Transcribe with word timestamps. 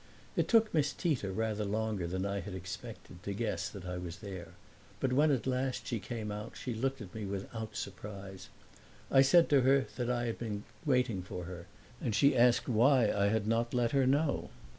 It 0.35 0.47
took 0.47 0.73
Miss 0.73 0.93
Tita 0.93 1.31
rather 1.31 1.63
longer 1.63 2.07
than 2.07 2.25
I 2.25 2.39
had 2.39 2.55
expected 2.55 3.21
to 3.21 3.35
guess 3.35 3.69
that 3.69 3.85
I 3.85 3.99
was 3.99 4.17
there; 4.17 4.53
but 4.99 5.13
when 5.13 5.29
at 5.29 5.45
last 5.45 5.85
she 5.85 5.99
came 5.99 6.31
out 6.31 6.57
she 6.57 6.73
looked 6.73 7.01
at 7.01 7.13
me 7.13 7.23
without 7.23 7.75
surprise. 7.75 8.49
I 9.11 9.21
said 9.21 9.47
to 9.49 9.61
her 9.61 9.85
that 9.97 10.09
I 10.09 10.25
had 10.25 10.39
been 10.39 10.63
waiting 10.87 11.21
for 11.21 11.43
her, 11.43 11.67
and 12.01 12.15
she 12.15 12.35
asked 12.35 12.67
why 12.67 13.11
I 13.11 13.27
had 13.27 13.45
not 13.45 13.75
let 13.75 13.91
her 13.91 14.07
know. 14.07 14.49